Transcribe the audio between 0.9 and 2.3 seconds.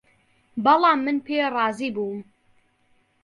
من پێی رازی بووم